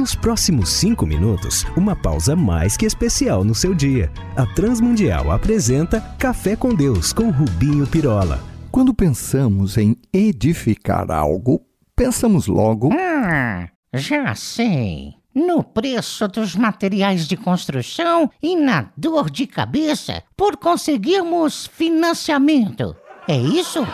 Nos 0.00 0.14
próximos 0.14 0.70
cinco 0.70 1.04
minutos, 1.04 1.66
uma 1.76 1.94
pausa 1.94 2.34
mais 2.34 2.74
que 2.74 2.86
especial 2.86 3.44
no 3.44 3.54
seu 3.54 3.74
dia. 3.74 4.10
A 4.34 4.46
Transmundial 4.46 5.30
apresenta 5.30 6.00
Café 6.18 6.56
com 6.56 6.74
Deus 6.74 7.12
com 7.12 7.28
Rubinho 7.28 7.86
Pirola. 7.86 8.42
Quando 8.70 8.94
pensamos 8.94 9.76
em 9.76 9.94
edificar 10.10 11.10
algo, 11.10 11.60
pensamos 11.94 12.46
logo. 12.46 12.88
Ah, 12.94 13.68
já 13.92 14.34
sei. 14.34 15.16
No 15.34 15.62
preço 15.62 16.26
dos 16.28 16.56
materiais 16.56 17.28
de 17.28 17.36
construção 17.36 18.30
e 18.42 18.56
na 18.56 18.88
dor 18.96 19.28
de 19.28 19.46
cabeça 19.46 20.22
por 20.34 20.56
conseguirmos 20.56 21.66
financiamento. 21.66 22.96
É 23.28 23.36
isso? 23.36 23.86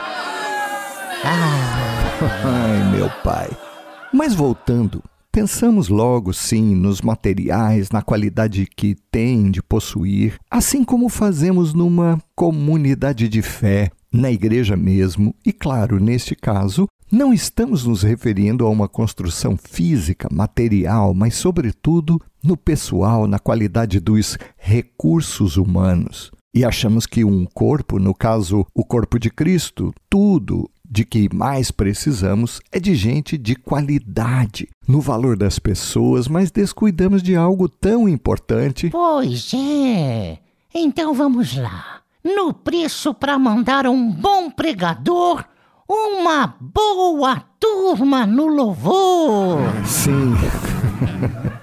Ah. 1.24 1.64
Ai, 2.44 2.96
meu 2.96 3.10
pai. 3.24 3.50
Mas 4.12 4.34
voltando, 4.34 5.02
Pensamos 5.36 5.90
logo, 5.90 6.32
sim, 6.32 6.74
nos 6.74 7.02
materiais, 7.02 7.90
na 7.90 8.00
qualidade 8.00 8.66
que 8.74 8.96
tem 9.10 9.50
de 9.50 9.62
possuir, 9.62 10.38
assim 10.50 10.82
como 10.82 11.10
fazemos 11.10 11.74
numa 11.74 12.18
comunidade 12.34 13.28
de 13.28 13.42
fé, 13.42 13.90
na 14.10 14.32
igreja 14.32 14.78
mesmo, 14.78 15.34
e 15.44 15.52
claro, 15.52 16.00
neste 16.00 16.34
caso, 16.34 16.88
não 17.12 17.34
estamos 17.34 17.84
nos 17.84 18.02
referindo 18.02 18.64
a 18.64 18.70
uma 18.70 18.88
construção 18.88 19.58
física, 19.58 20.26
material, 20.32 21.12
mas, 21.12 21.34
sobretudo, 21.34 22.18
no 22.42 22.56
pessoal, 22.56 23.26
na 23.26 23.38
qualidade 23.38 24.00
dos 24.00 24.38
recursos 24.56 25.58
humanos. 25.58 26.30
E 26.54 26.64
achamos 26.64 27.04
que 27.04 27.22
um 27.22 27.44
corpo, 27.44 27.98
no 27.98 28.14
caso 28.14 28.64
o 28.74 28.82
corpo 28.82 29.18
de 29.18 29.28
Cristo, 29.28 29.92
tudo 30.08 30.70
de 30.88 31.04
que 31.04 31.32
mais 31.34 31.70
precisamos 31.70 32.60
é 32.70 32.78
de 32.78 32.94
gente 32.94 33.36
de 33.36 33.54
qualidade 33.54 34.68
no 34.86 35.00
valor 35.00 35.36
das 35.36 35.58
pessoas, 35.58 36.28
mas 36.28 36.50
descuidamos 36.50 37.22
de 37.22 37.34
algo 37.34 37.68
tão 37.68 38.08
importante. 38.08 38.90
Pois 38.90 39.52
é. 39.54 40.38
Então 40.74 41.14
vamos 41.14 41.56
lá. 41.56 42.00
No 42.24 42.52
preço 42.52 43.14
para 43.14 43.38
mandar 43.38 43.86
um 43.86 44.10
bom 44.10 44.50
pregador, 44.50 45.44
uma 45.88 46.54
boa 46.60 47.40
turma 47.60 48.26
no 48.26 48.46
louvor. 48.46 49.60
Sim. 49.84 50.34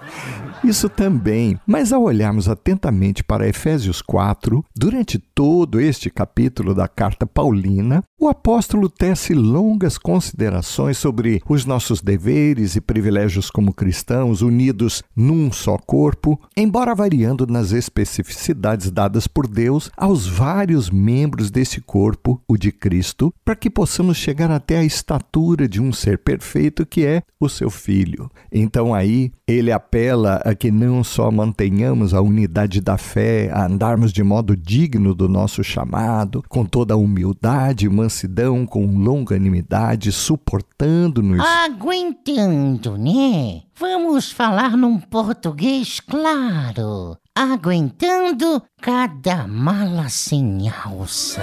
Isso 0.63 0.87
também. 0.87 1.59
Mas 1.67 1.91
ao 1.91 2.03
olharmos 2.03 2.47
atentamente 2.47 3.21
para 3.21 3.47
Efésios 3.47 4.01
4, 4.01 4.63
durante 4.73 5.19
todo 5.19 5.79
este 5.79 6.09
capítulo 6.09 6.73
da 6.73 6.87
carta 6.87 7.27
paulina, 7.27 8.01
o 8.17 8.29
apóstolo 8.29 8.87
tece 8.87 9.33
longas 9.33 9.97
considerações 9.97 10.97
sobre 10.97 11.41
os 11.49 11.65
nossos 11.65 11.99
deveres 11.99 12.77
e 12.77 12.81
privilégios 12.81 13.51
como 13.51 13.73
cristãos 13.73 14.41
unidos 14.41 15.03
num 15.13 15.51
só 15.51 15.77
corpo, 15.77 16.39
embora 16.55 16.95
variando 16.95 17.45
nas 17.45 17.73
especificidades 17.73 18.89
dadas 18.89 19.27
por 19.27 19.45
Deus 19.45 19.91
aos 19.97 20.25
vários 20.25 20.89
membros 20.89 21.51
desse 21.51 21.81
corpo, 21.81 22.41
o 22.47 22.55
de 22.55 22.71
Cristo, 22.71 23.33
para 23.43 23.57
que 23.57 23.69
possamos 23.69 24.15
chegar 24.15 24.49
até 24.49 24.77
a 24.77 24.85
estatura 24.85 25.67
de 25.67 25.81
um 25.81 25.91
ser 25.91 26.19
perfeito 26.19 26.85
que 26.85 27.05
é 27.05 27.21
o 27.37 27.49
seu 27.49 27.69
filho. 27.69 28.31
Então 28.49 28.93
aí 28.93 29.33
ele 29.45 29.71
apela 29.71 30.41
a 30.45 30.52
que 30.55 30.71
não 30.71 31.03
só 31.03 31.31
mantenhamos 31.31 32.13
a 32.13 32.21
unidade 32.21 32.81
da 32.81 32.97
fé, 32.97 33.49
a 33.51 33.65
andarmos 33.65 34.11
de 34.11 34.23
modo 34.23 34.55
digno 34.55 35.13
do 35.13 35.27
nosso 35.27 35.63
chamado, 35.63 36.43
com 36.47 36.65
toda 36.65 36.93
a 36.93 36.97
humildade, 36.97 37.89
mansidão, 37.89 38.65
com 38.65 38.85
longanimidade, 38.97 40.11
suportando-nos. 40.11 41.39
Aguentando, 41.65 42.97
né? 42.97 43.61
Vamos 43.77 44.31
falar 44.31 44.77
num 44.77 44.99
português 44.99 45.99
claro. 45.99 47.17
Aguentando 47.35 48.61
cada 48.81 49.47
mala 49.47 50.07
sem 50.09 50.69
alça. 50.69 51.41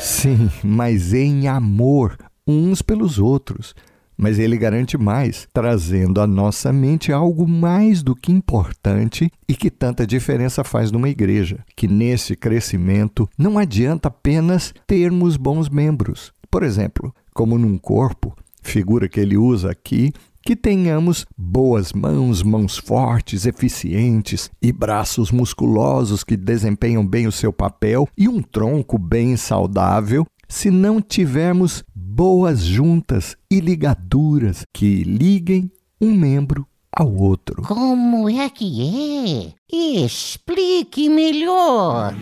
Sim, 0.00 0.50
mas 0.62 1.12
em 1.12 1.48
amor 1.48 2.16
uns 2.46 2.80
pelos 2.80 3.18
outros 3.18 3.74
mas 4.18 4.38
ele 4.38 4.58
garante 4.58 4.98
mais, 4.98 5.46
trazendo 5.52 6.20
à 6.20 6.26
nossa 6.26 6.72
mente 6.72 7.12
algo 7.12 7.46
mais 7.46 8.02
do 8.02 8.16
que 8.16 8.32
importante 8.32 9.30
e 9.48 9.54
que 9.54 9.70
tanta 9.70 10.04
diferença 10.04 10.64
faz 10.64 10.90
numa 10.90 11.08
igreja, 11.08 11.64
que 11.76 11.86
nesse 11.86 12.34
crescimento 12.34 13.28
não 13.38 13.56
adianta 13.56 14.08
apenas 14.08 14.74
termos 14.86 15.36
bons 15.36 15.68
membros. 15.68 16.32
Por 16.50 16.64
exemplo, 16.64 17.14
como 17.32 17.56
num 17.56 17.78
corpo, 17.78 18.36
figura 18.60 19.08
que 19.08 19.20
ele 19.20 19.36
usa 19.36 19.70
aqui, 19.70 20.12
que 20.42 20.56
tenhamos 20.56 21.26
boas 21.36 21.92
mãos, 21.92 22.42
mãos 22.42 22.78
fortes, 22.78 23.46
eficientes 23.46 24.50
e 24.62 24.72
braços 24.72 25.30
musculosos 25.30 26.24
que 26.24 26.36
desempenham 26.36 27.06
bem 27.06 27.26
o 27.26 27.32
seu 27.32 27.52
papel 27.52 28.08
e 28.16 28.28
um 28.28 28.42
tronco 28.42 28.98
bem 28.98 29.36
saudável, 29.36 30.26
se 30.48 30.70
não 30.70 31.02
tivermos 31.02 31.84
boas 32.18 32.64
juntas 32.64 33.36
e 33.48 33.60
ligaduras 33.60 34.64
que 34.74 35.04
liguem 35.04 35.70
um 36.00 36.12
membro 36.12 36.66
ao 36.90 37.14
outro. 37.14 37.62
Como 37.62 38.28
é 38.28 38.50
que 38.50 39.54
é? 39.70 40.04
Explique 40.04 41.08
melhor. 41.08 42.12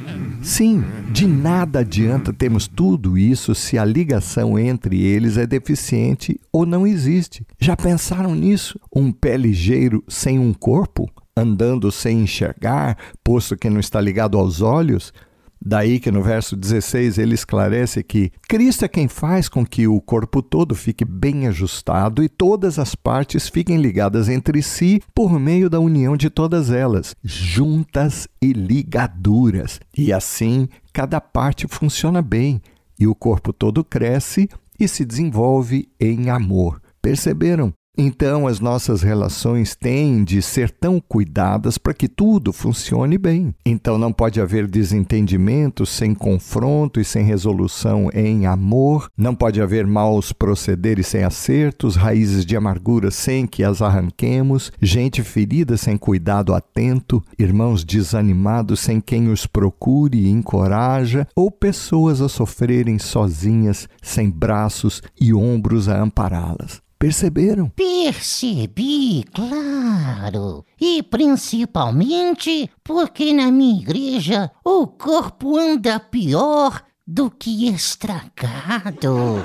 Sim, 0.42 0.84
de 1.10 1.26
nada 1.26 1.78
adianta 1.78 2.30
termos 2.30 2.68
tudo 2.68 3.16
isso 3.16 3.54
se 3.54 3.78
a 3.78 3.86
ligação 3.86 4.58
entre 4.58 5.02
eles 5.02 5.38
é 5.38 5.46
deficiente 5.46 6.38
ou 6.52 6.66
não 6.66 6.86
existe. 6.86 7.46
Já 7.58 7.74
pensaram 7.74 8.34
nisso? 8.34 8.78
Um 8.94 9.10
pé 9.10 9.38
ligeiro 9.38 10.04
sem 10.06 10.38
um 10.38 10.52
corpo? 10.52 11.10
Andando 11.34 11.90
sem 11.90 12.20
enxergar, 12.20 12.98
posto 13.24 13.56
que 13.56 13.70
não 13.70 13.80
está 13.80 13.98
ligado 13.98 14.36
aos 14.36 14.60
olhos? 14.60 15.10
Daí 15.64 15.98
que 15.98 16.10
no 16.10 16.22
verso 16.22 16.54
16 16.54 17.18
ele 17.18 17.34
esclarece 17.34 18.02
que 18.02 18.30
Cristo 18.48 18.84
é 18.84 18.88
quem 18.88 19.08
faz 19.08 19.48
com 19.48 19.64
que 19.64 19.86
o 19.86 20.00
corpo 20.00 20.42
todo 20.42 20.74
fique 20.74 21.04
bem 21.04 21.46
ajustado 21.46 22.22
e 22.22 22.28
todas 22.28 22.78
as 22.78 22.94
partes 22.94 23.48
fiquem 23.48 23.78
ligadas 23.78 24.28
entre 24.28 24.62
si 24.62 25.00
por 25.14 25.38
meio 25.40 25.68
da 25.68 25.80
união 25.80 26.16
de 26.16 26.30
todas 26.30 26.70
elas, 26.70 27.16
juntas 27.24 28.28
e 28.40 28.52
ligaduras. 28.52 29.80
E 29.96 30.12
assim 30.12 30.68
cada 30.92 31.20
parte 31.20 31.66
funciona 31.68 32.22
bem 32.22 32.60
e 32.98 33.06
o 33.06 33.14
corpo 33.14 33.52
todo 33.52 33.84
cresce 33.84 34.48
e 34.78 34.86
se 34.86 35.04
desenvolve 35.04 35.88
em 35.98 36.30
amor. 36.30 36.80
Perceberam? 37.00 37.72
Então, 37.98 38.46
as 38.46 38.60
nossas 38.60 39.00
relações 39.00 39.74
têm 39.74 40.22
de 40.22 40.42
ser 40.42 40.70
tão 40.70 41.00
cuidadas 41.00 41.78
para 41.78 41.94
que 41.94 42.06
tudo 42.06 42.52
funcione 42.52 43.16
bem. 43.16 43.54
Então, 43.64 43.96
não 43.96 44.12
pode 44.12 44.38
haver 44.38 44.66
desentendimento 44.66 45.86
sem 45.86 46.14
confronto 46.14 47.00
e 47.00 47.04
sem 47.04 47.24
resolução 47.24 48.10
em 48.12 48.44
amor, 48.44 49.10
não 49.16 49.34
pode 49.34 49.62
haver 49.62 49.86
maus 49.86 50.30
procederes 50.30 51.06
sem 51.06 51.24
acertos, 51.24 51.96
raízes 51.96 52.44
de 52.44 52.54
amargura 52.54 53.10
sem 53.10 53.46
que 53.46 53.64
as 53.64 53.80
arranquemos, 53.80 54.70
gente 54.80 55.22
ferida 55.22 55.78
sem 55.78 55.96
cuidado 55.96 56.54
atento, 56.54 57.22
irmãos 57.38 57.82
desanimados 57.82 58.80
sem 58.80 59.00
quem 59.00 59.28
os 59.28 59.46
procure 59.46 60.18
e 60.18 60.28
encoraja, 60.28 61.26
ou 61.34 61.50
pessoas 61.50 62.20
a 62.20 62.28
sofrerem 62.28 62.98
sozinhas, 62.98 63.88
sem 64.02 64.28
braços 64.28 65.00
e 65.18 65.32
ombros 65.32 65.88
a 65.88 65.98
ampará-las. 65.98 66.85
Perceberam? 66.98 67.68
Percebi, 67.68 69.24
claro. 69.32 70.64
E 70.80 71.02
principalmente 71.02 72.70
porque 72.82 73.32
na 73.32 73.50
minha 73.50 73.80
igreja 73.82 74.50
o 74.64 74.86
corpo 74.86 75.58
anda 75.58 76.00
pior 76.00 76.82
do 77.06 77.30
que 77.30 77.68
estragado. 77.68 79.44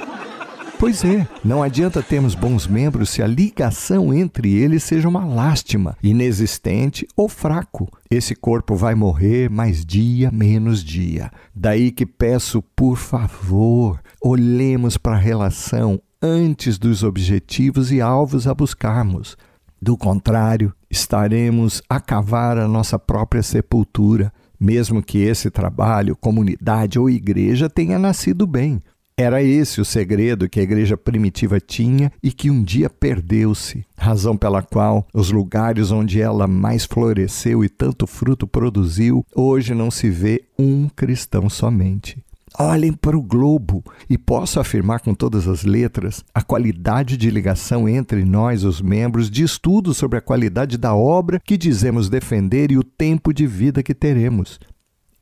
Pois 0.80 1.04
é, 1.04 1.28
não 1.46 1.62
adianta 1.62 2.02
termos 2.02 2.34
bons 2.34 2.66
membros 2.66 3.12
se 3.12 3.22
a 3.22 3.28
ligação 3.28 4.12
entre 4.12 4.52
eles 4.52 4.84
seja 4.84 5.08
uma 5.08 5.24
lástima, 5.24 5.96
inexistente 6.02 7.06
ou 7.16 7.30
fraco. 7.30 7.88
Esse 8.10 8.34
corpo 8.34 8.76
vai 8.76 8.96
morrer 8.96 9.48
mais 9.48 9.86
dia 9.86 10.32
menos 10.32 10.84
dia. 10.84 11.32
Daí 11.54 11.92
que 11.92 12.04
peço, 12.04 12.64
por 12.76 12.98
favor, 12.98 14.02
olhemos 14.20 14.98
para 14.98 15.14
a 15.14 15.20
relação 15.20 16.02
antes 16.22 16.78
dos 16.78 17.04
objetivos 17.04 17.92
e 17.92 18.00
alvos 18.00 18.48
a 18.48 18.54
buscarmos. 18.54 19.36
Do 19.82 19.98
contrário, 19.98 20.74
estaremos 20.90 21.82
a 21.90 22.00
cavar 22.00 22.58
a 22.58 22.68
nossa 22.68 23.00
própria 23.00 23.42
sepultura, 23.42 24.32
mesmo 24.60 25.02
que 25.02 25.18
esse 25.18 25.50
trabalho, 25.50 26.16
comunidade 26.16 27.00
ou 27.00 27.10
igreja 27.10 27.68
tenha 27.68 27.98
nascido 27.98 28.46
bem. 28.46 28.80
Era 29.18 29.42
esse 29.42 29.82
o 29.82 29.86
segredo 29.86 30.48
que 30.50 30.60
a 30.60 30.64
igreja 30.64 30.96
primitiva 30.96 31.60
tinha 31.60 32.12
e 32.24 32.32
que 32.32 32.50
um 32.50 32.64
dia 32.64 32.90
perdeu-se, 32.90 33.86
razão 33.98 34.38
pela 34.38 34.62
qual 34.62 35.08
os 35.14 35.32
lugares 35.32 35.92
onde 35.92 36.22
ela 36.22 36.48
mais 36.48 36.86
floresceu 36.86 37.64
e 37.64 37.70
tanto 37.70 38.08
fruto 38.08 38.48
produziu, 38.48 39.26
hoje 39.36 39.74
não 39.74 39.92
se 39.92 40.10
vê 40.10 40.44
um 40.58 40.88
cristão 40.88 41.50
somente. 41.50 42.24
Olhem 42.60 42.92
para 42.92 43.18
o 43.18 43.22
globo 43.22 43.82
e 44.10 44.18
posso 44.18 44.60
afirmar 44.60 45.00
com 45.00 45.14
todas 45.14 45.48
as 45.48 45.64
letras 45.64 46.24
a 46.34 46.42
qualidade 46.42 47.16
de 47.16 47.30
ligação 47.30 47.88
entre 47.88 48.26
nós, 48.26 48.66
os 48.66 48.82
membros, 48.82 49.30
de 49.30 49.44
estudo 49.44 49.94
sobre 49.94 50.18
a 50.18 50.22
qualidade 50.22 50.78
da 50.78 50.94
obra 50.94 51.40
que 51.40 51.58
dizemos 51.58 52.10
defender 52.10 52.70
e 52.72 52.78
o 52.78 52.84
tempo 52.84 53.34
de 53.34 53.48
vida 53.48 53.82
que 53.82 53.94
teremos. 53.94 54.60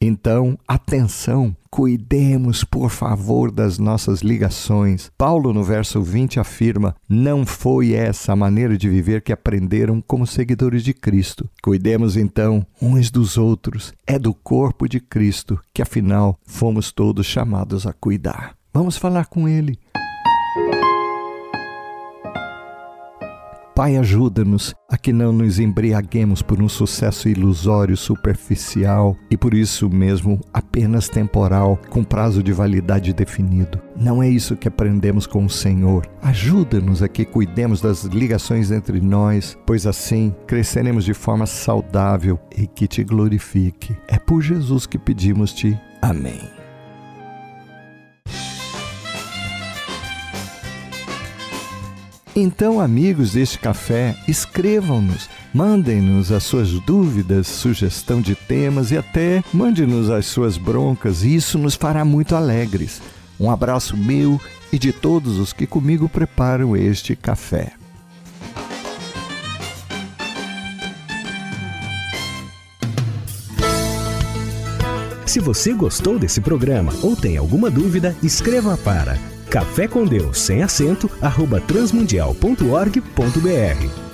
Então, 0.01 0.57
atenção, 0.65 1.53
cuidemos, 1.69 2.63
por 2.63 2.89
favor, 2.89 3.51
das 3.51 3.77
nossas 3.77 4.21
ligações. 4.21 5.11
Paulo, 5.17 5.51
no 5.51 5.61
verso 5.61 6.01
20, 6.01 6.39
afirma: 6.39 6.95
Não 7.07 7.45
foi 7.45 7.91
essa 7.91 8.31
a 8.31 8.35
maneira 8.35 8.77
de 8.77 8.87
viver 8.87 9.21
que 9.21 9.33
aprenderam 9.33 9.99
como 9.99 10.25
seguidores 10.25 10.85
de 10.85 10.93
Cristo. 10.93 11.49
Cuidemos, 11.61 12.15
então, 12.15 12.65
uns 12.81 13.11
dos 13.11 13.37
outros. 13.37 13.93
É 14.07 14.17
do 14.17 14.33
corpo 14.33 14.87
de 14.87 15.01
Cristo 15.01 15.59
que, 15.73 15.81
afinal, 15.81 16.39
fomos 16.45 16.93
todos 16.93 17.25
chamados 17.25 17.85
a 17.85 17.91
cuidar. 17.91 18.55
Vamos 18.73 18.95
falar 18.95 19.25
com 19.25 19.49
Ele. 19.49 19.77
Pai, 23.79 23.95
ajuda-nos 23.95 24.75
a 24.89 24.97
que 24.97 25.13
não 25.13 25.31
nos 25.31 25.57
embriaguemos 25.57 26.41
por 26.41 26.61
um 26.61 26.67
sucesso 26.67 27.29
ilusório, 27.29 27.95
superficial 27.95 29.15
e 29.31 29.37
por 29.37 29.53
isso 29.53 29.89
mesmo 29.89 30.37
apenas 30.53 31.07
temporal, 31.07 31.79
com 31.89 32.03
prazo 32.03 32.43
de 32.43 32.51
validade 32.51 33.13
definido. 33.13 33.79
Não 33.95 34.21
é 34.21 34.27
isso 34.27 34.57
que 34.57 34.67
aprendemos 34.67 35.25
com 35.25 35.45
o 35.45 35.49
Senhor. 35.49 36.05
Ajuda-nos 36.21 37.01
a 37.01 37.07
que 37.07 37.23
cuidemos 37.23 37.79
das 37.79 38.03
ligações 38.03 38.69
entre 38.69 38.99
nós, 38.99 39.57
pois 39.65 39.87
assim 39.87 40.35
cresceremos 40.45 41.05
de 41.05 41.13
forma 41.13 41.45
saudável 41.45 42.37
e 42.57 42.67
que 42.67 42.85
te 42.85 43.01
glorifique. 43.01 43.95
É 44.09 44.19
por 44.19 44.41
Jesus 44.41 44.85
que 44.85 44.99
pedimos-te. 44.99 45.79
Amém. 46.01 46.58
Então, 52.41 52.79
amigos 52.79 53.33
deste 53.33 53.59
café, 53.59 54.15
escrevam-nos, 54.25 55.29
mandem-nos 55.53 56.31
as 56.31 56.43
suas 56.43 56.69
dúvidas, 56.69 57.47
sugestão 57.47 58.21
de 58.21 58.33
temas 58.33 58.91
e 58.91 58.97
até 58.97 59.43
mande-nos 59.53 60.09
as 60.09 60.25
suas 60.27 60.57
broncas, 60.57 61.23
isso 61.23 61.57
nos 61.57 61.75
fará 61.75 62.05
muito 62.05 62.37
alegres. 62.37 63.01
Um 63.37 63.51
abraço 63.51 63.97
meu 63.97 64.39
e 64.71 64.79
de 64.79 64.93
todos 64.93 65.37
os 65.37 65.51
que 65.51 65.67
comigo 65.67 66.07
preparam 66.07 66.77
este 66.77 67.13
café. 67.13 67.73
Se 75.25 75.41
você 75.41 75.73
gostou 75.73 76.17
desse 76.17 76.39
programa 76.39 76.93
ou 77.03 77.17
tem 77.17 77.35
alguma 77.35 77.69
dúvida, 77.69 78.15
escreva 78.23 78.77
para 78.77 79.17
Café 79.49 79.87
com 79.87 80.05
Deus, 80.05 80.37
sem 80.37 80.61
acento, 80.61 81.09
arroba 81.21 81.59
transmundial.org.br. 81.59 84.08